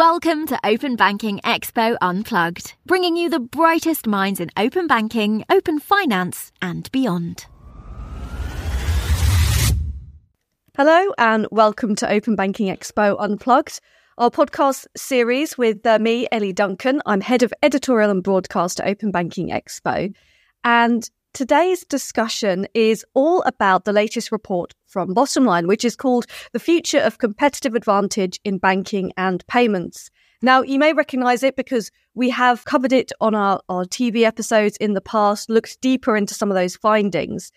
[0.00, 5.78] Welcome to Open Banking Expo Unplugged, bringing you the brightest minds in open banking, open
[5.78, 7.44] finance, and beyond.
[10.74, 13.80] Hello, and welcome to Open Banking Expo Unplugged,
[14.16, 17.02] our podcast series with uh, me, Ellie Duncan.
[17.04, 20.14] I'm head of editorial and broadcast at Open Banking Expo.
[20.64, 26.58] And today's discussion is all about the latest report from Bottomline, which is called The
[26.58, 30.10] Future of Competitive Advantage in Banking and Payments.
[30.42, 34.76] Now, you may recognize it because we have covered it on our, our TV episodes
[34.78, 37.52] in the past, looked deeper into some of those findings.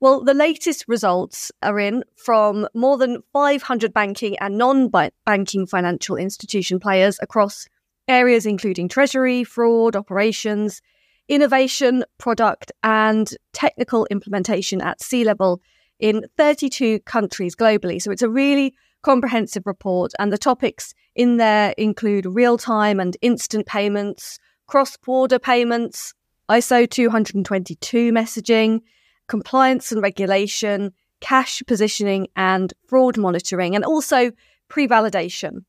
[0.00, 4.90] Well, the latest results are in from more than 500 banking and non
[5.24, 7.66] banking financial institution players across
[8.06, 10.82] areas including treasury, fraud, operations,
[11.28, 15.60] innovation, product, and technical implementation at C-level
[15.98, 18.00] in 32 countries globally.
[18.00, 23.16] So it's a really comprehensive report, and the topics in there include real time and
[23.22, 26.12] instant payments, cross border payments,
[26.48, 28.80] ISO 20022 messaging,
[29.28, 34.30] compliance and regulation, cash positioning, and fraud monitoring, and also
[34.68, 35.64] pre validation.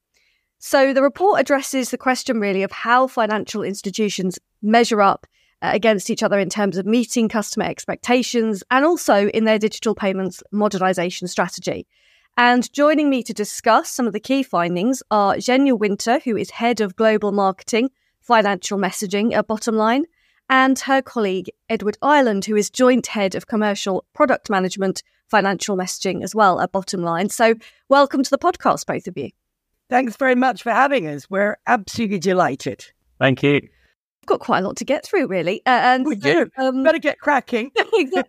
[0.59, 5.27] So the report addresses the question really of how financial institutions measure up
[5.59, 9.95] Uh, against each other in terms of meeting customer expectations and also in their digital
[9.95, 11.87] payments modernization strategy.
[12.37, 16.51] And joining me to discuss some of the key findings are Zhenya Winter, who is
[16.51, 17.89] head of global marketing,
[18.21, 20.03] financial messaging at Bottomline,
[20.47, 26.23] and her colleague Edward Ireland, who is joint head of commercial product management, financial messaging
[26.23, 27.31] as well at Bottomline.
[27.31, 27.55] So,
[27.89, 29.31] welcome to the podcast, both of you.
[29.89, 31.27] Thanks very much for having us.
[31.31, 32.85] We're absolutely delighted.
[33.17, 33.69] Thank you
[34.27, 35.61] got quite a lot to get through, really.
[35.65, 36.49] Uh, and we do.
[36.57, 37.71] Um, Better get cracking.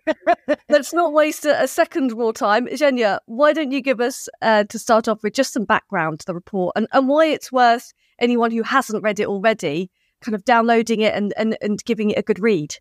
[0.69, 2.67] Let's not waste a, a, second more time.
[2.69, 6.27] Zhenya, why don't you give us, uh, to start off with, just some background to
[6.27, 9.91] the report and, and why it's worth anyone who hasn't read it already
[10.21, 12.77] kind of downloading it and, and, and giving it a good read?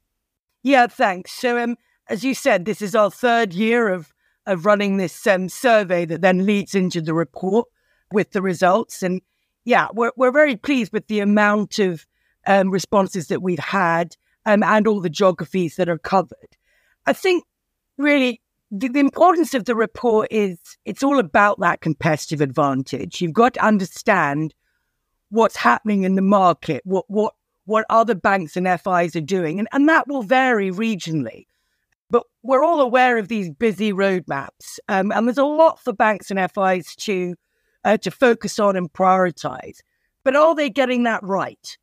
[0.63, 1.31] Yeah, thanks.
[1.31, 1.75] So, um,
[2.09, 4.13] as you said, this is our third year of,
[4.45, 7.67] of running this um, survey that then leads into the report
[8.11, 9.03] with the results.
[9.03, 9.21] And
[9.65, 12.05] yeah, we're, we're very pleased with the amount of
[12.47, 14.15] um, responses that we've had
[14.45, 16.57] um, and all the geographies that are covered.
[17.05, 17.43] I think
[17.97, 18.41] really
[18.71, 23.21] the, the, importance of the report is it's all about that competitive advantage.
[23.21, 24.53] You've got to understand
[25.29, 27.33] what's happening in the market, what what
[27.65, 31.45] what other banks and FIs are doing, and, and that will vary regionally.
[32.09, 36.31] But we're all aware of these busy roadmaps, um, and there's a lot for banks
[36.31, 37.35] and FIs to
[37.83, 39.79] uh, to focus on and prioritize.
[40.23, 41.77] But are they getting that right?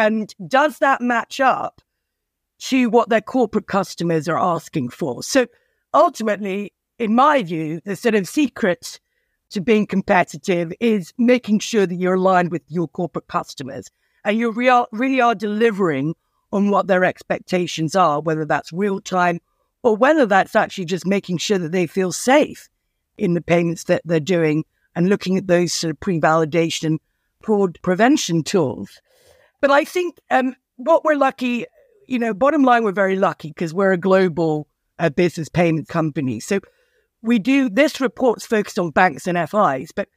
[0.00, 1.82] And does that match up
[2.60, 5.22] to what their corporate customers are asking for?
[5.22, 5.46] So
[5.92, 8.98] ultimately, in my view, the sort of secret
[9.50, 13.90] to being competitive is making sure that you're aligned with your corporate customers
[14.24, 16.14] and you real, really are delivering
[16.50, 19.38] on what their expectations are, whether that's real time
[19.82, 22.70] or whether that's actually just making sure that they feel safe
[23.18, 24.64] in the payments that they're doing
[24.96, 26.96] and looking at those sort of pre validation
[27.42, 29.02] fraud prevention tools.
[29.60, 31.66] But I think um, what we're lucky,
[32.06, 34.66] you know, Bottomline, we're very lucky because we're a global
[34.98, 36.40] uh, business payment company.
[36.40, 36.60] So
[37.22, 40.08] we do this report's focused on banks and FIs, but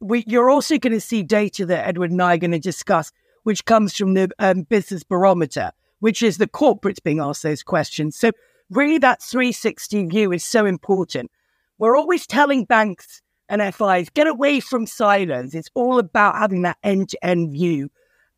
[0.00, 3.12] we, you're also going to see data that Edward and I are going to discuss,
[3.42, 8.16] which comes from the um, business barometer, which is the corporates being asked those questions.
[8.16, 8.30] So
[8.70, 11.30] really, that 360 view is so important.
[11.78, 15.54] We're always telling banks and FIs get away from silos.
[15.54, 17.90] It's all about having that end to end view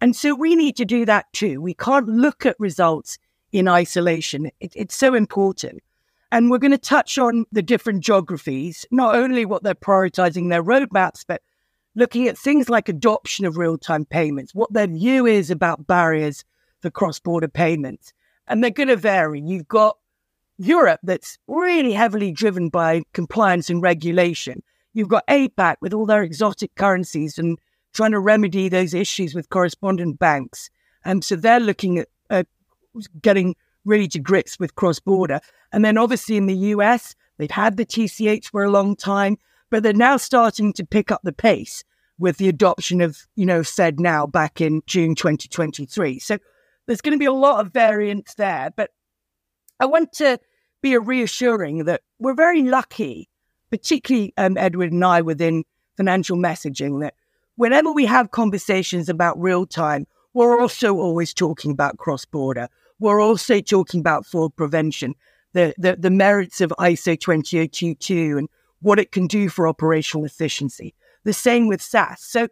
[0.04, 1.62] and so we need to do that too.
[1.62, 3.16] We can't look at results
[3.53, 4.50] in isolation.
[4.60, 5.82] It, it's so important.
[6.31, 10.62] And we're going to touch on the different geographies, not only what they're prioritizing their
[10.62, 11.41] roadmaps, but
[11.94, 16.44] looking at things like adoption of real time payments, what their view is about barriers
[16.82, 18.12] for cross border payments.
[18.47, 19.41] And they're going to vary.
[19.41, 19.97] You've got
[20.59, 24.62] Europe that's really heavily driven by compliance and regulation.
[24.93, 27.56] You've got APAC with all their exotic currencies and
[27.94, 30.69] trying to remedy those issues with correspondent banks.
[31.05, 32.44] And so they're looking at uh,
[33.23, 35.41] getting really to grips with cross border.
[35.73, 39.38] And then obviously in the US, they've had the TCH for a long time,
[39.70, 41.85] but they're now starting to pick up the pace
[42.19, 46.19] with the adoption of, you know, said FedNow back in June 2023.
[46.19, 46.38] So
[46.87, 48.70] there's going to be a lot of variance there.
[48.76, 48.90] But
[49.81, 50.38] I want to
[50.81, 53.29] be reassuring that we're very lucky,
[53.70, 55.64] particularly um, Edward and I within
[55.97, 57.14] financial messaging, that
[57.56, 62.68] whenever we have conversations about real time, we're also always talking about cross border.
[62.98, 65.14] We're also talking about fraud prevention,
[65.52, 68.48] the, the, the merits of ISO 20022 and
[68.80, 70.94] what it can do for operational efficiency.
[71.24, 72.20] The same with SaaS.
[72.20, 72.48] So,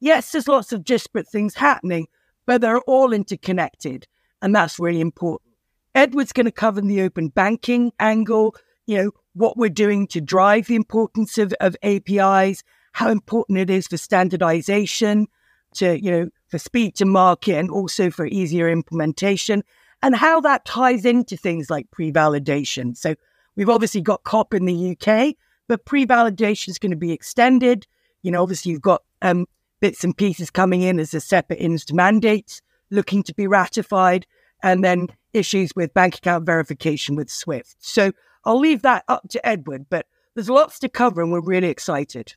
[0.00, 2.06] yes, there's lots of disparate things happening,
[2.46, 4.06] but they're all interconnected.
[4.40, 5.52] And that's really important.
[5.94, 8.56] Edward's going to cover the open banking angle,
[8.86, 12.62] you know, what we're doing to drive the importance of, of APIs,
[12.94, 15.26] how important it is for standardization,
[15.74, 19.64] to, you know, for speed to market and also for easier implementation,
[20.00, 22.96] and how that ties into things like pre validation.
[22.96, 23.16] So
[23.56, 25.34] we've obviously got COP in the UK,
[25.66, 27.86] but pre validation is going to be extended.
[28.22, 29.46] You know, obviously, you've got um,
[29.80, 34.24] bits and pieces coming in as a separate INST mandates looking to be ratified,
[34.62, 37.74] and then issues with bank account verification with SWIFT.
[37.80, 38.12] So
[38.44, 40.06] I'll leave that up to Edward, but
[40.36, 42.36] there's lots to cover, and we're really excited.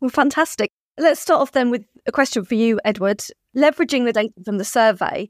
[0.00, 0.70] Well, fantastic.
[0.98, 3.22] Let's start off then with a question for you, Edward.
[3.56, 5.28] Leveraging the data from the survey,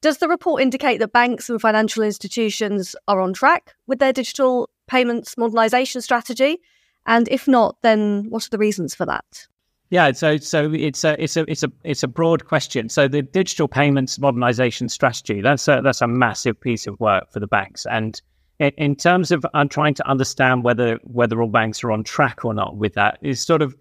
[0.00, 4.70] does the report indicate that banks and financial institutions are on track with their digital
[4.86, 6.58] payments modernisation strategy?
[7.06, 9.48] And if not, then what are the reasons for that?
[9.90, 12.90] Yeah, so so it's a it's a it's a it's a broad question.
[12.90, 17.40] So the digital payments modernization strategy that's a, that's a massive piece of work for
[17.40, 18.20] the banks, and
[18.58, 22.44] in, in terms of I'm trying to understand whether whether all banks are on track
[22.44, 23.74] or not with that is sort of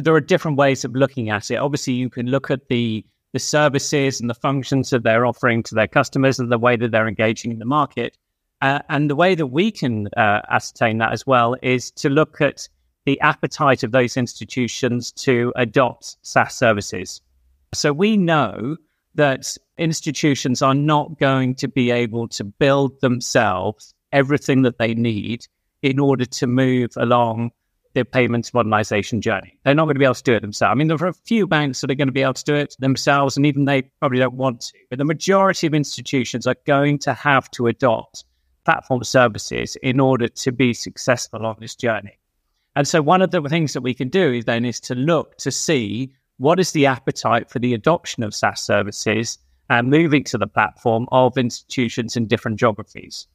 [0.00, 1.56] there are different ways of looking at it.
[1.56, 5.74] Obviously, you can look at the the services and the functions that they're offering to
[5.74, 8.16] their customers and the way that they're engaging in the market.
[8.62, 12.40] Uh, and the way that we can uh, ascertain that as well is to look
[12.40, 12.68] at
[13.06, 17.20] the appetite of those institutions to adopt SaaS services.
[17.72, 18.76] So we know
[19.16, 25.44] that institutions are not going to be able to build themselves everything that they need
[25.82, 27.50] in order to move along
[27.94, 29.58] their payments modernization journey.
[29.64, 30.72] They're not going to be able to do it themselves.
[30.72, 32.54] I mean, there are a few banks that are going to be able to do
[32.54, 34.72] it themselves, and even they probably don't want to.
[34.90, 38.24] But the majority of institutions are going to have to adopt
[38.64, 42.18] platform services in order to be successful on this journey.
[42.76, 45.50] And so one of the things that we can do then is to look to
[45.50, 49.38] see what is the appetite for the adoption of SaaS services
[49.70, 53.28] and moving to the platform of institutions in different geographies.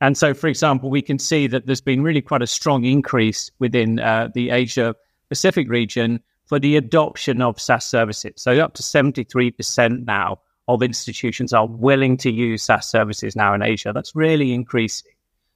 [0.00, 3.50] And so, for example, we can see that there's been really quite a strong increase
[3.58, 4.94] within uh, the Asia
[5.28, 8.34] Pacific region for the adoption of SaaS services.
[8.36, 13.62] So, up to 73% now of institutions are willing to use SaaS services now in
[13.62, 13.92] Asia.
[13.94, 15.12] That's really increasing.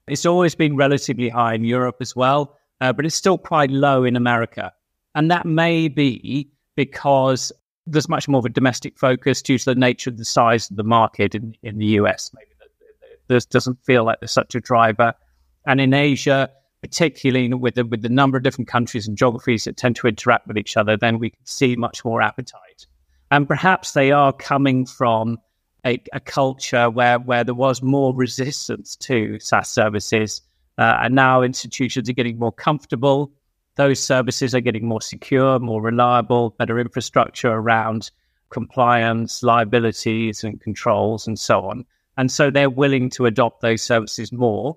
[0.07, 4.05] It's always been relatively high in Europe as well uh, but it's still quite low
[4.05, 4.73] in America.
[5.15, 7.53] And that may be because
[7.87, 10.77] there's much more of a domestic focus due to the nature of the size of
[10.77, 12.31] the market in, in the US.
[12.35, 12.48] Maybe
[13.29, 15.15] this doesn't feel like there's such a driver.
[15.67, 16.51] And in Asia,
[16.83, 20.47] particularly with the, with the number of different countries and geographies that tend to interact
[20.47, 22.87] with each other, then we can see much more appetite.
[23.31, 25.39] And perhaps they are coming from
[25.87, 30.41] a, a culture where, where there was more resistance to SaaS services
[30.79, 33.33] uh, and now institutions are getting more comfortable.
[33.75, 38.11] Those services are getting more secure, more reliable, better infrastructure around
[38.51, 41.85] compliance, liabilities, and controls, and so on.
[42.19, 44.77] And so they're willing to adopt those services more.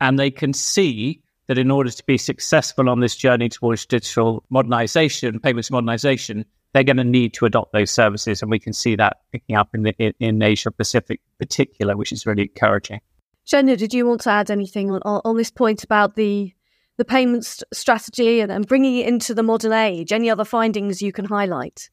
[0.00, 4.42] And they can see that in order to be successful on this journey towards digital
[4.48, 8.40] modernization, payments modernization, they're going to need to adopt those services.
[8.40, 12.10] And we can see that picking up in, the, in, in Asia Pacific particular, which
[12.10, 13.00] is really encouraging.
[13.46, 16.52] Zhenya, did you want to add anything on, on this point about the
[16.96, 20.12] the payments strategy and, and bringing it into the modern age?
[20.12, 21.90] Any other findings you can highlight?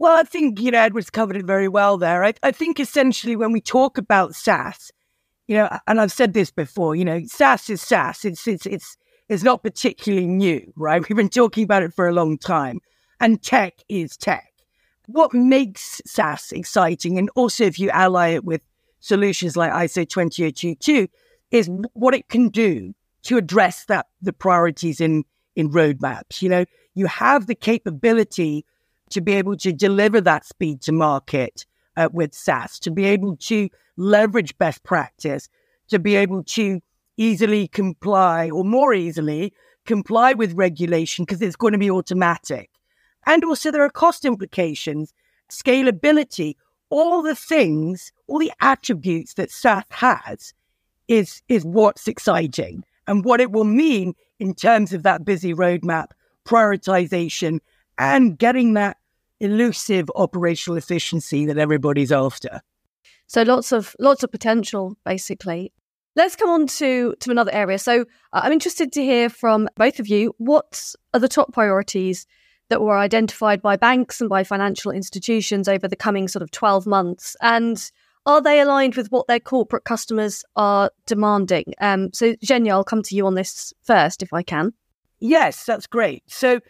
[0.00, 2.24] Well, I think, you know, Edward's covered it very well there.
[2.24, 4.90] I, I think essentially when we talk about SaaS,
[5.46, 8.24] you know, and I've said this before, you know, SaaS is SaaS.
[8.24, 8.96] It's, it's, it's,
[9.28, 11.02] it's not particularly new, right?
[11.08, 12.80] We've been talking about it for a long time.
[13.20, 14.50] And tech is tech.
[15.06, 18.62] What makes SaaS exciting, and also if you ally it with
[19.00, 21.08] solutions like ISO 20022
[21.50, 25.24] is what it can do to address that the priorities in
[25.56, 26.40] in roadmaps.
[26.40, 26.64] You know,
[26.94, 28.64] you have the capability
[29.10, 33.36] to be able to deliver that speed to market uh, with SaaS, to be able
[33.36, 35.48] to leverage best practice,
[35.88, 36.80] to be able to
[37.16, 39.52] easily comply or more easily
[39.84, 42.70] comply with regulation because it's going to be automatic.
[43.26, 45.12] And also there are cost implications,
[45.50, 46.54] scalability,
[46.88, 50.54] all the things, all the attributes that SaaS has
[51.08, 56.12] is, is what's exciting and what it will mean in terms of that busy roadmap,
[56.46, 57.60] prioritization,
[57.98, 58.96] and getting that
[59.40, 62.60] elusive operational efficiency that everybody's after.
[63.26, 65.72] So lots of lots of potential, basically.
[66.16, 67.78] Let's come on to to another area.
[67.78, 70.34] So uh, I'm interested to hear from both of you.
[70.38, 72.26] What are the top priorities
[72.68, 76.86] that were identified by banks and by financial institutions over the coming sort of 12
[76.86, 77.36] months?
[77.40, 77.90] And
[78.26, 81.74] are they aligned with what their corporate customers are demanding?
[81.80, 84.72] Um, so, Zhenya, I'll come to you on this first if I can.
[85.20, 86.22] Yes, that's great.
[86.26, 86.60] So,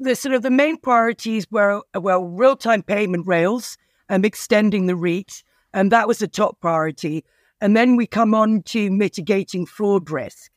[0.00, 3.76] the sort of the main priorities were well real-time payment rails
[4.08, 7.24] and extending the reach, and that was the top priority.
[7.60, 10.50] And then we come on to mitigating fraud risk.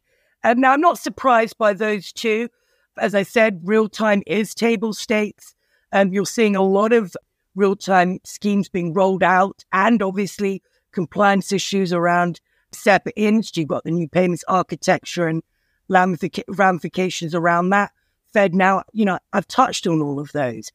[0.44, 2.50] And now I'm not surprised by those two.
[2.98, 5.54] As I said, real time is table stakes.
[5.94, 7.16] and you're seeing a lot of
[7.56, 12.42] real time schemes being rolled out, and obviously compliance issues around
[12.74, 13.56] SEPA INST.
[13.58, 15.44] You've got the new payments architecture and
[15.88, 17.92] ramifications around that.
[18.34, 20.72] FedNow, you know, I've touched on all of those.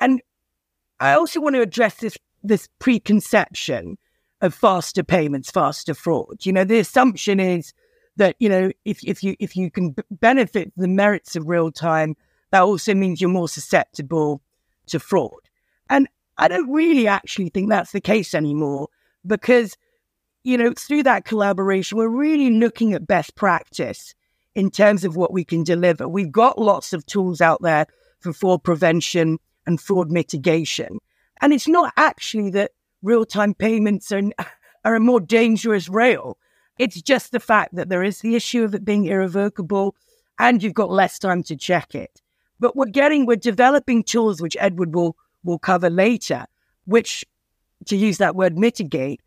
[0.00, 0.20] And
[1.00, 3.98] I also want to address this this preconception
[4.40, 6.44] of faster payments, faster fraud.
[6.44, 7.72] You know, the assumption is
[8.16, 12.16] that, you know, if if you if you can benefit the merits of real time,
[12.50, 14.42] that also means you're more susceptible
[14.86, 15.40] to fraud.
[15.88, 18.88] And I don't really actually think that's the case anymore
[19.26, 19.76] because,
[20.44, 24.14] you know, through that collaboration, we're really looking at best practice
[24.54, 26.08] in terms of what we can deliver.
[26.08, 27.86] We've got lots of tools out there
[28.20, 30.98] for fraud prevention and fraud mitigation.
[31.40, 34.22] And it's not actually that real time payments are,
[34.84, 36.38] are a more dangerous rail.
[36.78, 39.94] It's just the fact that there is the issue of it being irrevocable
[40.38, 42.20] and you've got less time to check it.
[42.58, 46.46] But we're getting, we're developing tools, which Edward will, will cover later,
[46.84, 47.24] which,
[47.86, 49.20] to use that word, mitigate,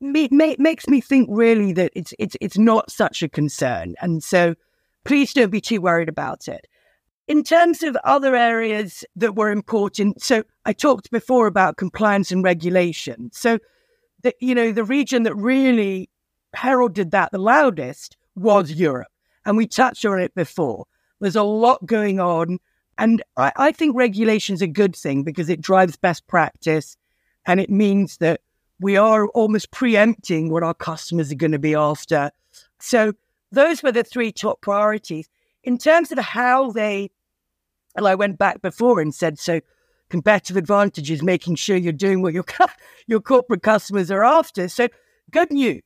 [0.00, 4.54] me, makes me think really that it's it's it's not such a concern, and so
[5.04, 6.66] please don't be too worried about it.
[7.26, 12.42] In terms of other areas that were important, so I talked before about compliance and
[12.42, 13.30] regulation.
[13.32, 13.58] So,
[14.22, 16.08] the, you know, the region that really
[16.54, 19.12] heralded that the loudest was Europe,
[19.44, 20.86] and we touched on it before.
[21.20, 22.58] There's a lot going on,
[22.96, 26.96] and I, I think regulation is a good thing because it drives best practice,
[27.44, 28.40] and it means that
[28.80, 32.30] we are almost preempting what our customers are going to be after.
[32.78, 33.12] So
[33.50, 35.28] those were the three top priorities.
[35.64, 37.10] In terms of how they,
[37.96, 39.60] and I went back before and said, so
[40.08, 42.44] competitive advantage is making sure you're doing what your,
[43.06, 44.68] your corporate customers are after.
[44.68, 44.88] So
[45.30, 45.82] good news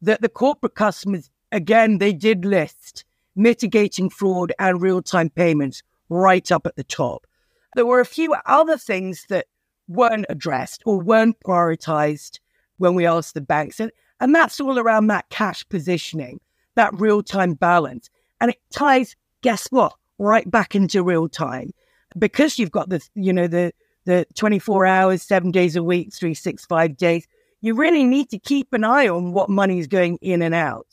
[0.00, 3.04] that the corporate customers, again, they did list
[3.36, 7.26] mitigating fraud and real-time payments right up at the top.
[7.74, 9.46] There were a few other things that
[9.92, 12.38] weren't addressed or weren't prioritized
[12.78, 13.80] when we asked the banks.
[13.80, 16.40] And, and that's all around that cash positioning,
[16.74, 18.10] that real time balance.
[18.40, 21.72] And it ties, guess what, right back into real time.
[22.18, 23.72] Because you've got the, you know, the,
[24.04, 27.26] the 24 hours, seven days a week, 365 days,
[27.60, 30.86] you really need to keep an eye on what money is going in and out.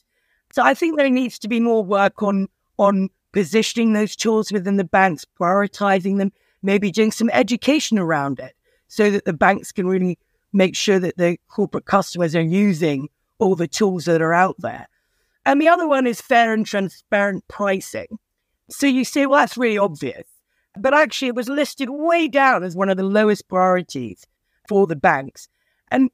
[0.53, 4.77] So I think there needs to be more work on, on positioning those tools within
[4.77, 8.55] the banks, prioritizing them, maybe doing some education around it
[8.89, 10.19] so that the banks can really
[10.51, 14.89] make sure that the corporate customers are using all the tools that are out there.
[15.45, 18.19] And the other one is fair and transparent pricing.
[18.69, 20.27] So you say, well, that's really obvious.
[20.77, 24.27] But actually, it was listed way down as one of the lowest priorities
[24.67, 25.47] for the banks.
[25.89, 26.09] And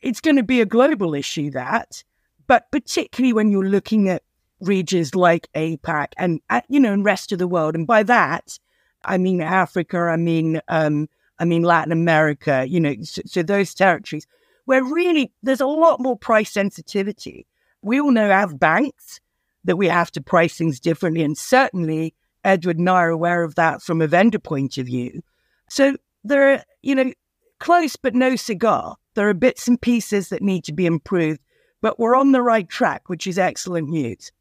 [0.00, 2.02] it's going to be a global issue, that.
[2.46, 4.22] But particularly when you're looking at
[4.60, 7.74] regions like APAC and, you know, and rest of the world.
[7.74, 8.58] And by that,
[9.04, 11.08] I mean Africa, I mean um,
[11.38, 14.26] I mean, Latin America, you know, so, so those territories
[14.64, 17.46] where really there's a lot more price sensitivity.
[17.82, 19.20] We all know as banks
[19.64, 21.22] that we have to price things differently.
[21.22, 22.14] And certainly
[22.44, 25.22] Edward and I are aware of that from a vendor point of view.
[25.70, 27.12] So there are, you know,
[27.60, 28.96] close but no cigar.
[29.14, 31.40] There are bits and pieces that need to be improved,
[31.80, 34.32] but we're on the right track, which is excellent news.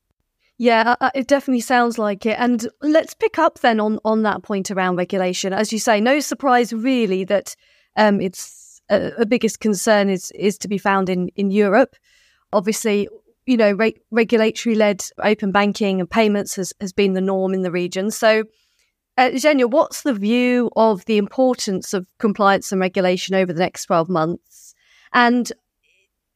[0.57, 2.37] Yeah, uh, uh, it definitely sounds like it.
[2.39, 5.53] And let's pick up then on on that point around regulation.
[5.53, 7.55] As you say, no surprise really that
[7.95, 11.95] um, it's uh, a biggest concern is is to be found in in Europe.
[12.53, 13.07] Obviously,
[13.45, 17.61] you know, re- regulatory led open banking and payments has has been the norm in
[17.61, 18.11] the region.
[18.11, 18.43] So.
[19.19, 19.31] Uh,
[19.65, 24.75] what's the view of the importance of compliance and regulation over the next 12 months?
[25.11, 25.51] And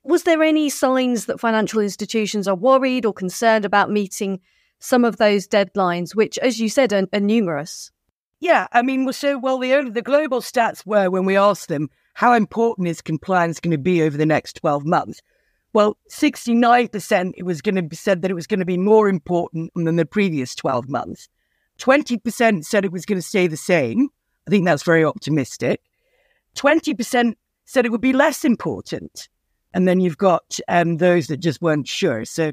[0.04, 4.40] was there any signs that financial institutions are worried or concerned about meeting
[4.80, 7.92] some of those deadlines, which, as you said, are, are numerous?
[8.40, 11.90] Yeah, I mean, so well, the only, the global stats were when we asked them
[12.16, 15.22] how important is compliance going to be over the next twelve months.
[15.74, 18.66] Well, sixty nine percent it was going to be said that it was going to
[18.66, 21.30] be more important than the previous twelve months.
[21.78, 24.10] Twenty percent said it was going to stay the same.
[24.48, 25.80] I think that's very optimistic.
[26.56, 29.30] Twenty percent said it would be less important.
[29.74, 32.26] And then you've got um, those that just weren't sure.
[32.26, 32.52] So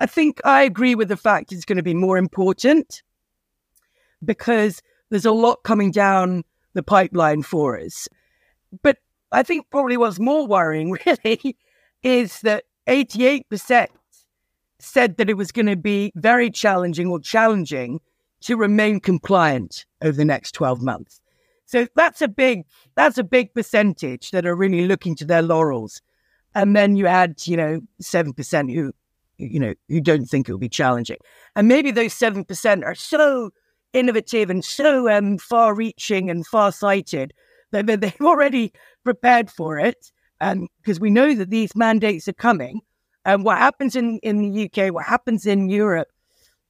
[0.00, 3.02] I think I agree with the fact it's going to be more important
[4.24, 8.08] because there's a lot coming down the pipeline for us.
[8.82, 8.98] But
[9.30, 11.56] I think probably what's more worrying really
[12.02, 13.88] is that 88%
[14.78, 18.00] said that it was going to be very challenging or challenging
[18.42, 21.20] to remain compliant over the next 12 months.
[21.66, 26.02] So that's a big that's a big percentage that are really looking to their laurels.
[26.54, 28.92] And then you add, you know, seven percent who
[29.38, 31.18] you know, who don't think it will be challenging.
[31.56, 33.50] And maybe those seven percent are so
[33.92, 37.32] innovative and so um, far reaching and far sighted
[37.70, 38.72] that they've already
[39.04, 40.12] prepared for it.
[40.40, 42.80] And because we know that these mandates are coming.
[43.24, 46.08] And what happens in, in the UK, what happens in Europe,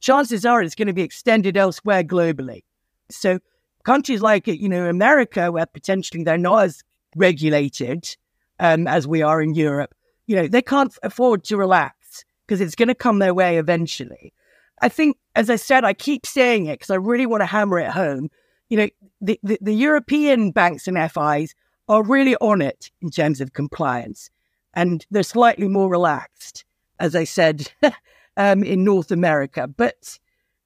[0.01, 2.63] chances are it's going to be extended elsewhere globally.
[3.11, 3.41] So
[3.85, 6.85] countries like, you know, America, where potentially they're not as
[7.17, 8.17] regulated
[8.61, 9.95] um, as we are in Europe,
[10.27, 14.33] you know, they can't afford to relax because it's going to come their way eventually.
[14.81, 17.79] I think, as I said, I keep saying it because I really want to hammer
[17.79, 18.31] it home.
[18.69, 18.89] You know,
[19.21, 21.55] the, the, the European banks and FIs
[21.89, 24.31] are really on it in terms of compliance,
[24.73, 26.65] and they're slightly more relaxed,
[26.99, 27.71] as I said,
[28.37, 29.69] um, in North America.
[29.69, 30.19] But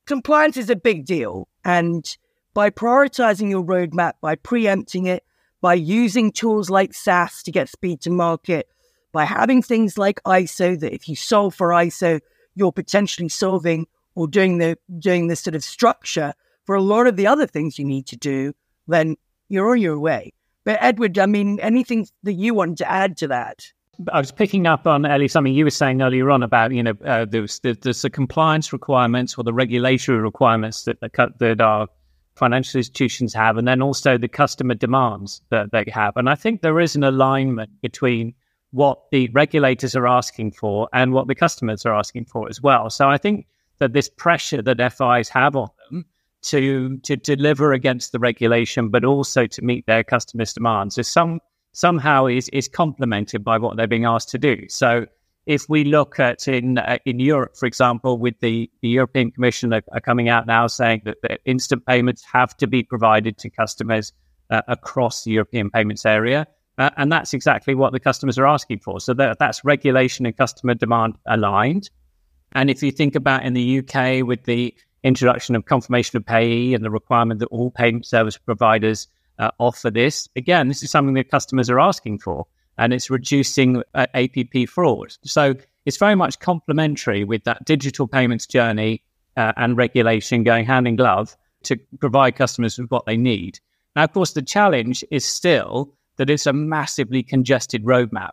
[0.07, 1.49] compliance is a big deal.
[1.65, 2.17] And
[2.55, 5.23] by prioritizing your roadmap, by preempting it,
[5.61, 8.69] by using tools like SaaS to get speed to market,
[9.13, 12.21] by having things like ISO that if you solve for ISO,
[12.55, 16.35] you're potentially solving or doing the doing this sort of structure
[16.65, 18.53] for a lot of the other things you need to do,
[18.87, 19.17] then
[19.49, 20.33] you're on your way.
[20.65, 23.73] But Edward, I mean, anything that you wanted to add to that?
[24.13, 26.95] I was picking up on Ellie something you were saying earlier on about you know
[27.05, 31.89] uh, there's, there's the compliance requirements or the regulatory requirements that that our
[32.39, 36.17] financial institutions have, and then also the customer demands that they have.
[36.17, 38.35] And I think there is an alignment between
[38.71, 42.91] what the regulators are asking for and what the customers are asking for as well.
[42.91, 43.47] So I think
[43.79, 46.05] that this pressure that FIs have on them
[46.43, 51.41] to to deliver against the regulation, but also to meet their customers' demands, is some
[51.73, 54.69] somehow is is complemented by what they're being asked to do.
[54.69, 55.07] So
[55.49, 59.73] if we look at in uh, in Europe, for example, with the, the European Commission
[59.73, 63.49] are, are, coming out now saying that the instant payments have to be provided to
[63.49, 64.13] customers
[64.51, 68.81] uh, across the European payments area, uh, and that's exactly what the customers are asking
[68.81, 69.01] for.
[69.01, 71.89] So that, that's regulation and customer demand aligned.
[72.53, 76.75] And if you think about in the UK with the introduction of confirmation of payee
[76.75, 79.09] and the requirement that all payment service providers
[79.39, 82.47] uh, offer this, again, this is something that customers are asking for,
[82.79, 85.17] and it's reducing uh, APP fraud.
[85.25, 89.03] So it's very much complementary with that digital payments journey
[89.37, 93.59] uh, and regulation going hand in glove to provide customers with what they need.
[93.97, 98.33] Now, of course, the challenge is still that it's a massively congested roadmap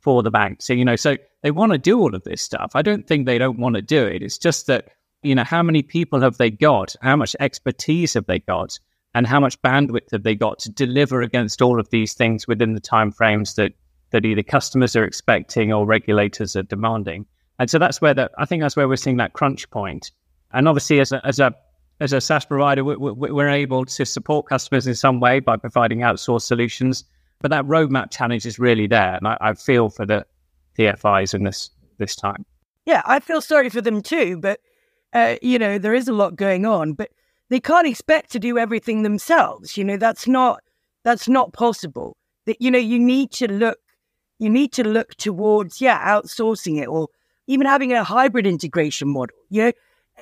[0.00, 0.62] for the bank.
[0.62, 2.72] So, you know, so they want to do all of this stuff.
[2.74, 4.22] I don't think they don't want to do it.
[4.22, 4.88] It's just that,
[5.22, 6.96] you know, how many people have they got?
[7.02, 8.78] How much expertise have they got?
[9.14, 12.74] And how much bandwidth have they got to deliver against all of these things within
[12.74, 13.72] the timeframes that
[14.10, 17.26] that either customers are expecting or regulators are demanding?
[17.58, 20.10] And so that's where the, I think that's where we're seeing that crunch point.
[20.52, 21.54] And obviously, as a as a
[22.00, 25.56] as a SaaS provider, we, we, we're able to support customers in some way by
[25.56, 27.04] providing outsourced solutions.
[27.40, 30.26] But that roadmap challenge is really there, and I, I feel for the
[30.78, 32.44] TFIs in this this time.
[32.86, 34.60] Yeah, I feel sorry for them too, but
[35.12, 37.10] uh, you know there is a lot going on, but
[37.50, 39.76] they can't expect to do everything themselves.
[39.76, 40.62] You know that's not
[41.04, 42.16] that's not possible.
[42.46, 43.78] That you know you need to look
[44.38, 47.08] you need to look towards yeah outsourcing it or
[47.46, 49.36] even having a hybrid integration model.
[49.50, 49.72] You know,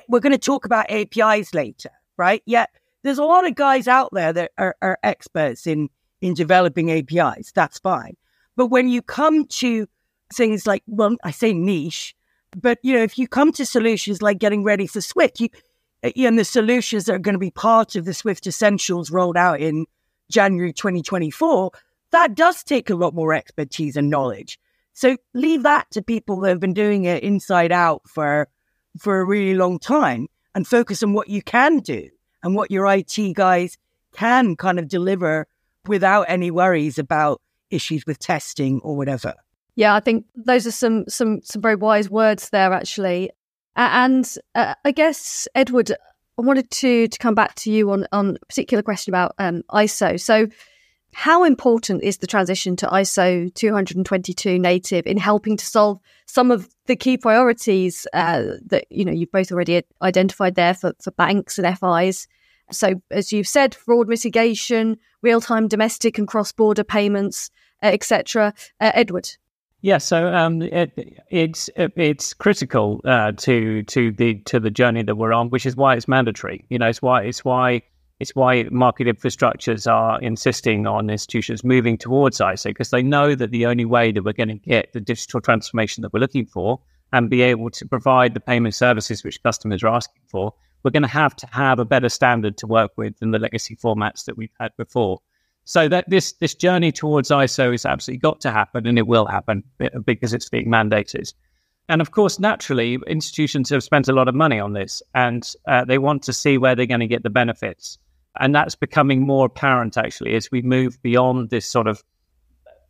[0.07, 2.41] we're going to talk about APIs later, right?
[2.45, 2.65] Yeah,
[3.03, 5.89] there's a lot of guys out there that are, are experts in
[6.21, 7.51] in developing APIs.
[7.53, 8.17] That's fine.
[8.57, 9.87] But when you come to
[10.33, 12.15] things like, well, I say niche,
[12.59, 15.49] but you know, if you come to solutions like getting ready for Swift, you,
[16.03, 19.37] Uh, and the solutions that are going to be part of the Swift Essentials rolled
[19.37, 19.85] out in
[20.31, 21.71] January 2024,
[22.11, 24.59] that does take a lot more expertise and knowledge.
[24.93, 28.47] So leave that to people that have been doing it inside out for
[28.97, 32.09] for a really long time and focus on what you can do
[32.43, 33.77] and what your IT guys
[34.13, 35.47] can kind of deliver
[35.87, 39.35] without any worries about issues with testing or whatever.
[39.75, 43.29] Yeah, I think those are some some some very wise words there, actually.
[43.75, 48.37] And uh, I guess Edward, I wanted to to come back to you on on
[48.41, 50.19] a particular question about um, ISO.
[50.19, 50.47] So,
[51.13, 56.69] how important is the transition to ISO 20022 native in helping to solve some of
[56.85, 61.59] the key priorities uh, that you know you've both already identified there for, for banks
[61.59, 62.27] and FIs?
[62.71, 67.49] So, as you've said, fraud mitigation, real time domestic and cross border payments,
[67.83, 68.53] uh, etc.
[68.79, 69.29] Uh, Edward.
[69.81, 70.91] Yeah, so um, it,
[71.29, 75.65] it's it, it's critical uh, to to the to the journey that we're on, which
[75.65, 76.65] is why it's mandatory.
[76.69, 77.83] You know, it's why it's why
[78.19, 83.51] it's why market infrastructures are insisting on institutions moving towards ISO because they know that
[83.51, 86.81] the only way that we're going to get the digital transformation that we're looking for
[87.13, 91.03] and be able to provide the payment services which customers are asking for we're going
[91.03, 94.37] to have to have a better standard to work with than the legacy formats that
[94.37, 95.19] we've had before.
[95.65, 99.25] So that this this journey towards ISO is absolutely got to happen, and it will
[99.25, 99.63] happen
[100.05, 101.33] because it's being mandated.
[101.89, 105.85] And of course, naturally, institutions have spent a lot of money on this, and uh,
[105.85, 107.97] they want to see where they're going to get the benefits.
[108.39, 112.03] And that's becoming more apparent actually as we move beyond this sort of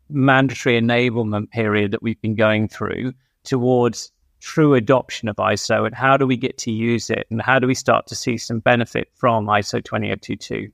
[0.10, 6.18] mandatory enablement period that we've been going through towards true adoption of ISO and how
[6.18, 9.10] do we get to use it and how do we start to see some benefit
[9.16, 10.72] from ISO 20022.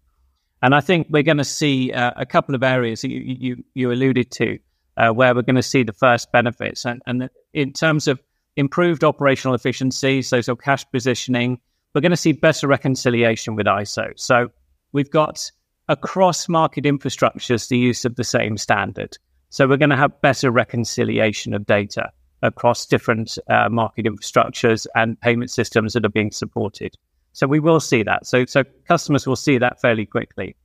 [0.66, 3.92] And I think we're going to see uh, a couple of areas you, you, you
[3.92, 4.58] alluded to
[4.98, 6.88] uh, where we're going to see the first benefits.
[6.88, 8.20] And, and in terms of
[8.56, 11.60] improved operational efficiency, so, so cash positioning,
[11.94, 14.14] we're going to see better reconciliation with ISO.
[14.16, 14.50] So
[14.92, 15.52] we've got
[15.88, 19.20] across market infrastructures the use of the same standard.
[19.52, 25.22] So we're going to have better reconciliation of data across different uh, market infrastructures and
[25.22, 26.98] payment systems that are being supported.
[27.36, 28.26] So we will see that.
[28.26, 30.56] So, so customers will see that fairly quickly.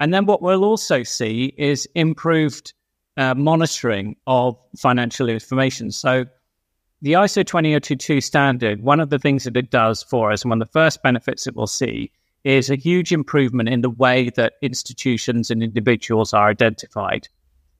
[0.00, 2.74] And then what we'll also see is improved
[3.16, 5.90] uh, monitoring of financial information.
[5.90, 6.26] So
[7.00, 10.60] the ISO 20022 standard, one of the things that it does for us, and one
[10.60, 12.12] of the first benefits that we'll see,
[12.44, 17.28] is a huge improvement in the way that institutions and individuals are identified.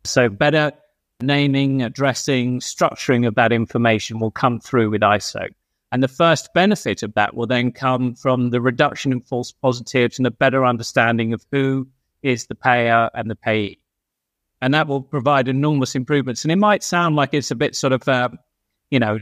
[0.04, 0.72] So better
[1.20, 5.48] naming, addressing, structuring of that information will come through with ISO.
[5.92, 10.18] And the first benefit of that will then come from the reduction in false positives
[10.18, 11.88] and a better understanding of who
[12.22, 13.78] is the payer and the payee.
[14.62, 16.44] And that will provide enormous improvements.
[16.44, 18.28] And it might sound like it's a bit sort of, uh,
[18.90, 19.18] you know,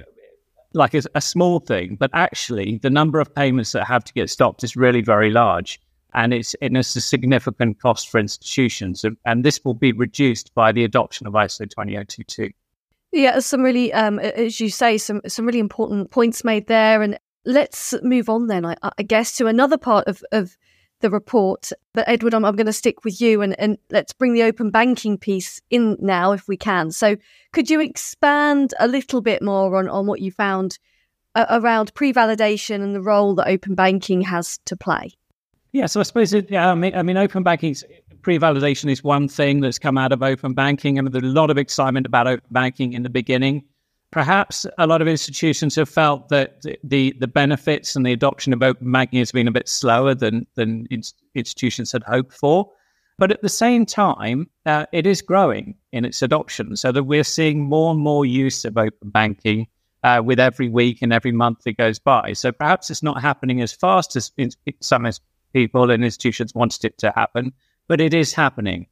[0.75, 4.29] like a, a small thing, but actually the number of payments that have to get
[4.29, 5.81] stopped is really very large.
[6.13, 9.05] And it's, and it's a significant cost for institutions.
[9.05, 12.51] And, and this will be reduced by the adoption of ISO 20022.
[13.13, 17.03] Yeah, some really, um, as you say, some some really important points made there.
[17.03, 20.57] And let's move on then, I, I guess, to another part of, of
[21.01, 21.71] the report.
[21.95, 24.71] But Edward, I'm, I'm going to stick with you and, and let's bring the open
[24.71, 26.91] banking piece in now if we can.
[26.91, 27.17] So
[27.53, 30.79] could you expand a little bit more on, on what you found
[31.35, 35.13] around pre-validation and the role that open banking has to play?
[35.73, 37.77] Yeah, so I suppose it, yeah, I mean, I mean, open banking
[38.23, 40.95] pre-validation is one thing that's come out of open banking.
[40.95, 43.65] Mean, there's a lot of excitement about open banking in the beginning.
[44.11, 48.63] Perhaps a lot of institutions have felt that the the benefits and the adoption of
[48.63, 50.87] open banking has been a bit slower than than
[51.35, 52.71] institutions had hoped for.
[53.19, 57.25] But at the same time, uh, it is growing in its adoption, so that we're
[57.25, 59.67] seeing more and more use of open banking
[60.05, 62.33] uh, with every week and every month that goes by.
[62.33, 64.31] So perhaps it's not happening as fast as
[64.81, 65.07] some
[65.53, 67.53] people and institutions wanted it to happen,
[67.89, 68.87] but it is happening.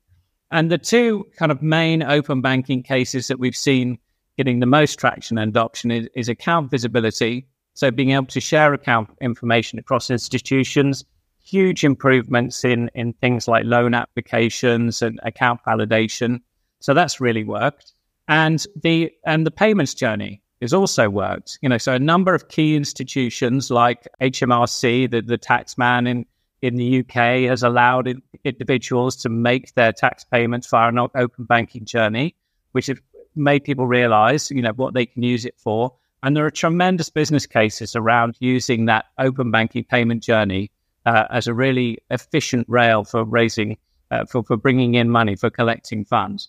[0.50, 3.98] And the two kind of main open banking cases that we've seen
[4.36, 7.46] getting the most traction and adoption is, is account visibility.
[7.74, 11.04] So being able to share account information across institutions,
[11.42, 16.40] huge improvements in, in things like loan applications and account validation.
[16.80, 17.92] So that's really worked.
[18.28, 21.58] And the and the payments journey has also worked.
[21.62, 26.26] You know, so a number of key institutions like HMRC, the, the tax man in
[26.62, 28.12] in the UK has allowed
[28.44, 32.34] individuals to make their tax payments via an open banking journey,
[32.72, 33.00] which have
[33.34, 35.94] made people realize, you know, what they can use it for.
[36.22, 40.70] And there are tremendous business cases around using that open banking payment journey
[41.04, 43.76] uh, as a really efficient rail for raising,
[44.10, 46.48] uh, for, for bringing in money, for collecting funds.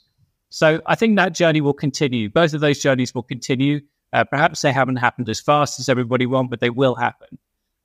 [0.49, 2.29] So I think that journey will continue.
[2.29, 3.81] Both of those journeys will continue.
[4.13, 7.37] Uh, perhaps they haven't happened as fast as everybody wants, but they will happen.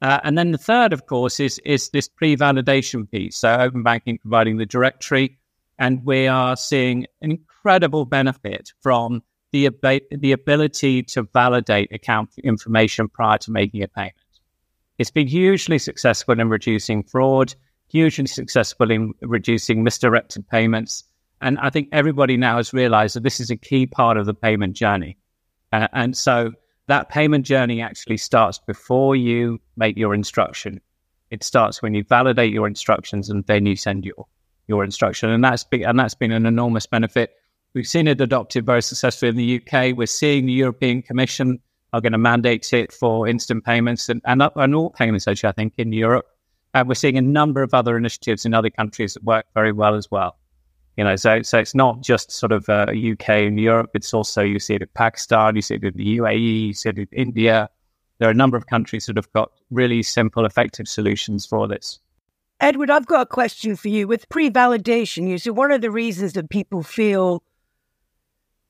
[0.03, 3.37] Uh, and then the third, of course, is is this pre-validation piece.
[3.37, 5.39] So open banking providing the directory,
[5.79, 12.31] and we are seeing an incredible benefit from the ab- the ability to validate account
[12.43, 14.17] information prior to making a payment.
[14.99, 17.55] It's been hugely successful in reducing fraud,
[17.89, 21.05] hugely successful in reducing misdirected payments,
[21.41, 24.35] and I think everybody now has realized that this is a key part of the
[24.35, 25.17] payment journey.
[25.73, 26.53] Uh, and so
[26.93, 30.79] that payment journey actually starts before you make your instruction.
[31.31, 34.27] It starts when you validate your instructions and then you send your
[34.69, 37.31] your instruction, and that's been, and that's been an enormous benefit.
[37.73, 39.97] We've seen it adopted very successfully in the UK.
[39.97, 41.61] We're seeing the European Commission
[41.95, 45.53] are going to mandate it for instant payments and, and, and all payments, actually, I
[45.53, 46.27] think, in Europe.
[46.75, 49.95] And we're seeing a number of other initiatives in other countries that work very well
[49.95, 50.37] as well.
[50.97, 53.91] You know, so so it's not just sort of uh, UK and Europe.
[53.95, 56.91] It's also you see it in Pakistan, you see it in the UAE, you see
[56.91, 57.71] it in India.
[58.19, 61.99] There are a number of countries that have got really simple, effective solutions for this.
[62.61, 64.07] Edward, I've got a question for you.
[64.07, 67.43] With pre-validation, you see one of the reasons that people feel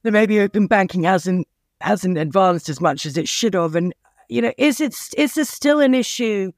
[0.03, 1.47] that maybe open banking hasn't
[1.81, 3.93] hasn't advanced as much as it should have, and
[4.29, 6.53] you know, is it is this still an issue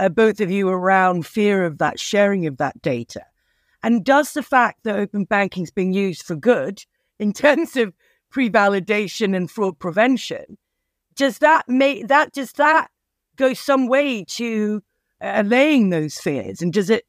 [0.00, 3.20] uh, both of you, around fear of that sharing of that data.
[3.82, 6.84] And does the fact that open banking is being used for good
[7.18, 7.94] in terms of
[8.30, 10.58] pre-validation and fraud prevention,
[11.16, 12.90] does that make that does that
[13.36, 14.82] go some way to
[15.20, 16.62] uh, allaying those fears?
[16.62, 17.06] And does it,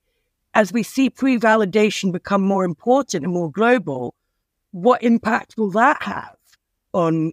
[0.53, 4.15] as we see pre-validation become more important and more global,
[4.71, 6.35] what impact will that have
[6.93, 7.31] on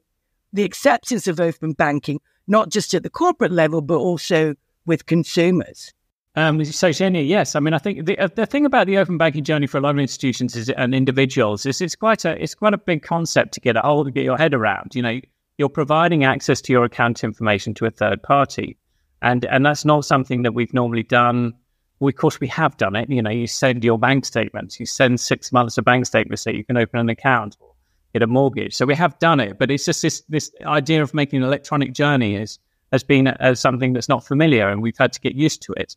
[0.53, 4.55] the acceptance of open banking, not just at the corporate level, but also
[4.87, 5.93] with consumers?
[6.39, 7.57] Um, so, Zhenya, yes.
[7.57, 9.81] I mean, I think the, uh, the thing about the open banking journey for a
[9.81, 13.55] lot of institutions is, and individuals is it's quite a it's quite a big concept
[13.55, 14.95] to get a hold get your head around.
[14.95, 15.21] You know,
[15.57, 18.77] you're providing access to your account information to a third party,
[19.21, 21.55] and and that's not something that we've normally done.
[21.99, 23.11] Well, of course, we have done it.
[23.11, 26.51] You know, you send your bank statements, you send six months of bank statements so
[26.51, 27.75] you can open an account or
[28.13, 28.77] get a mortgage.
[28.77, 31.95] So we have done it, but it's just this this idea of making an electronic
[31.95, 32.61] journey is
[32.93, 35.97] has been as something that's not familiar, and we've had to get used to it.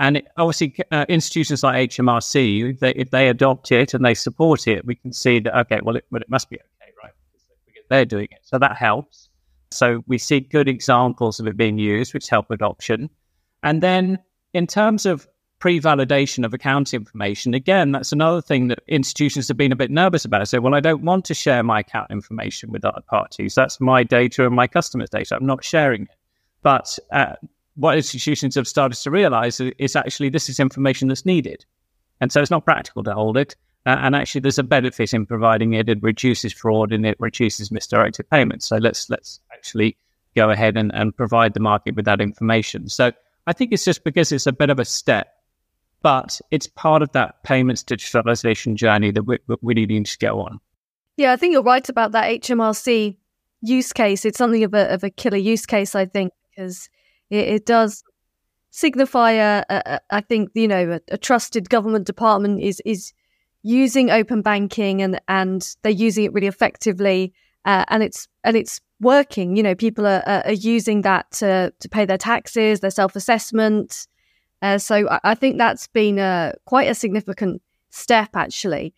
[0.00, 4.14] And it, obviously, uh, institutions like HMRC, if they, if they adopt it and they
[4.14, 7.12] support it, we can see that okay, well, it, well, it must be okay, right?
[7.66, 9.28] Because they're doing it, so that helps.
[9.70, 13.10] So we see good examples of it being used, which help adoption.
[13.62, 14.18] And then,
[14.52, 15.28] in terms of
[15.58, 20.24] pre-validation of account information, again, that's another thing that institutions have been a bit nervous
[20.24, 20.46] about.
[20.48, 23.54] So, well, I don't want to share my account information with other parties.
[23.54, 25.36] That's my data and my customers' data.
[25.36, 26.16] I'm not sharing it.
[26.62, 27.34] But uh,
[27.76, 31.64] what institutions have started to realize is actually this is information that's needed.
[32.20, 33.56] And so it's not practical to hold it.
[33.86, 35.88] Uh, and actually, there's a benefit in providing it.
[35.88, 38.66] It reduces fraud and it reduces misdirected payments.
[38.66, 39.96] So let's let's actually
[40.34, 42.88] go ahead and, and provide the market with that information.
[42.88, 43.12] So
[43.46, 45.34] I think it's just because it's a bit of a step,
[46.02, 50.60] but it's part of that payments digitalization journey that we, we need to go on.
[51.16, 53.16] Yeah, I think you're right about that HMRC
[53.60, 54.24] use case.
[54.24, 56.88] It's something of a, of a killer use case, I think, because
[57.34, 58.02] it, it does
[58.70, 59.62] signify
[60.10, 63.12] I think you know a, a, trusted government department is is
[63.62, 67.32] using open banking and and they're using it really effectively
[67.64, 69.56] uh, and it's and it's working.
[69.56, 74.06] You know people are, are using that to to pay their taxes their self-assessment.
[74.62, 78.94] Uh, so I, I, think that's been a quite a significant step actually.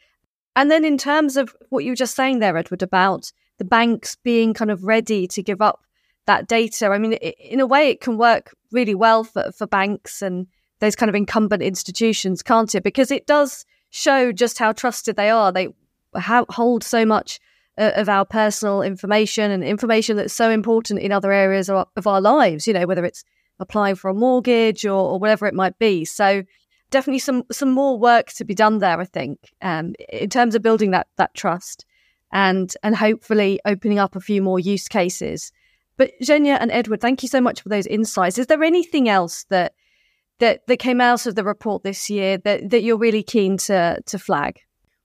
[0.55, 4.17] And then in terms of what you were just saying there edward about the banks
[4.17, 5.83] being kind of ready to give up
[6.27, 6.89] that data.
[6.89, 10.47] I mean, in a way, it can work really well for, for banks and
[10.81, 12.83] those kind of incumbent institutions, can't it?
[12.83, 15.53] Because it does show just how trusted they are.
[15.53, 15.69] They
[16.15, 17.41] ha- hold so much
[17.79, 22.07] uh, of our personal information and information that's so important in other areas of, of
[22.07, 23.25] our lives, you know, whether it's
[23.59, 26.05] applying for a mortgage or, or, whatever it might be.
[26.05, 26.43] So
[26.91, 30.63] definitely some some more work to be done there, I think, um, in terms of
[30.63, 31.87] building that that trust
[32.33, 35.53] and and hopefully opening up a few more use cases
[35.97, 38.39] but Zhenya and Edward, thank you so much for those insights.
[38.39, 39.75] Is there anything else that
[40.39, 44.01] that that came out of the report this year that, that you're really keen to
[44.05, 44.61] to flag?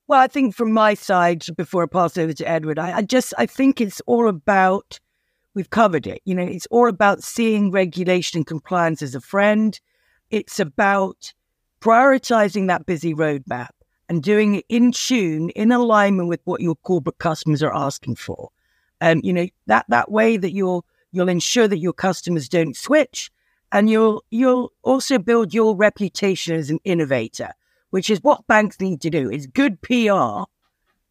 [0.07, 3.33] Well, I think from my side, before I pass over to Edward, I, I just
[3.37, 4.99] I think it's all about
[5.53, 6.21] we've covered it.
[6.25, 9.79] You know, it's all about seeing regulation and compliance as a friend.
[10.29, 11.33] It's about
[11.81, 13.69] prioritizing that busy roadmap
[14.07, 18.49] and doing it in tune, in alignment with what your corporate customers are asking for.
[19.01, 23.31] And you know that that way that you'll you'll ensure that your customers don't switch,
[23.71, 27.49] and you'll you'll also build your reputation as an innovator,
[27.89, 29.29] which is what banks need to do.
[29.29, 30.43] It's good PR.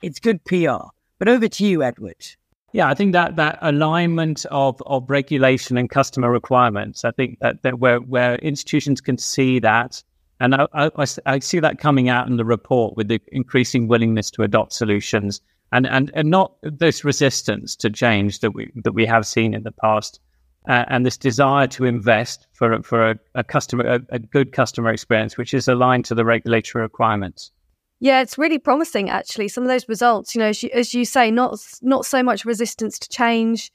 [0.03, 0.87] It's good PR.
[1.19, 2.25] But over to you, Edward.
[2.73, 7.63] Yeah, I think that that alignment of, of regulation and customer requirements, I think that,
[7.63, 10.03] that where where institutions can see that,
[10.39, 14.31] and I, I, I see that coming out in the report with the increasing willingness
[14.33, 15.41] to adopt solutions
[15.73, 19.63] and and and not this resistance to change that we that we have seen in
[19.63, 20.21] the past,
[20.69, 24.91] uh, and this desire to invest for for a, a customer a, a, good customer
[24.91, 27.53] experience, which is aligned to the regulatory requirements.
[28.01, 29.49] Yeah, it's really promising actually.
[29.49, 32.45] Some of those results, you know, as you, as you say, not not so much
[32.45, 33.71] resistance to change,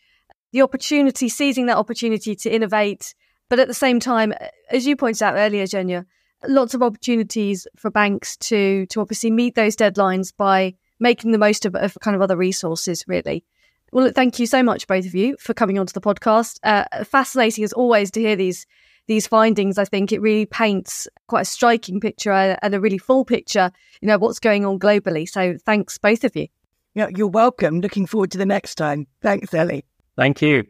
[0.52, 3.14] the opportunity, seizing that opportunity to innovate,
[3.50, 4.34] but at the same time,
[4.70, 6.06] as you pointed out earlier, Zhenya,
[6.48, 11.66] lots of opportunities for banks to to obviously meet those deadlines by making the most
[11.66, 13.44] of, of kind of other resources, really.
[13.92, 16.60] Well, thank you so much, both of you, for coming onto the podcast.
[16.64, 18.66] Uh, fascinating as always to hear these
[19.08, 19.78] these findings.
[19.78, 24.08] I think it really paints quite a striking picture and a really full picture, you
[24.08, 25.30] know, what's going on globally.
[25.30, 26.48] So, thanks both of you.
[26.96, 27.82] Yeah, you're welcome.
[27.82, 29.08] Looking forward to the next time.
[29.22, 29.86] Thanks, Ellie.
[30.16, 30.66] Thank you.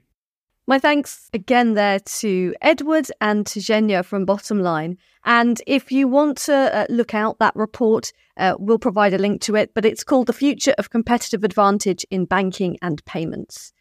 [0.67, 4.97] My thanks again there to Edward and to Zhenya from Bottomline.
[5.23, 9.41] And if you want to uh, look out that report, uh, we'll provide a link
[9.41, 13.73] to it, but it's called The Future of Competitive Advantage in Banking and Payments.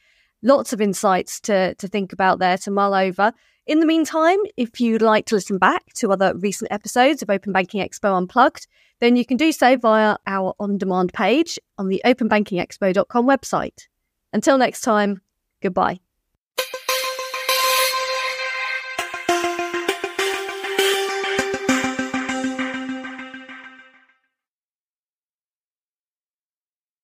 [0.43, 3.33] Lots of insights to, to think about there, to mull over.
[3.67, 7.51] In the meantime, if you'd like to listen back to other recent episodes of Open
[7.51, 8.67] Banking Expo Unplugged,
[9.01, 13.89] then you can do so via our on demand page on the openbankingexpo.com website.
[14.35, 15.23] Until next time,
[15.63, 16.04] goodbye.